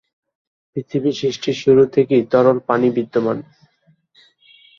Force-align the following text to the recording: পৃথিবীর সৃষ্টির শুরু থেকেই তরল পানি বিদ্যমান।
পৃথিবীর 0.71 1.15
সৃষ্টির 1.19 1.57
শুরু 1.63 1.83
থেকেই 1.95 2.23
তরল 2.31 2.57
পানি 2.67 2.87
বিদ্যমান। 2.95 3.37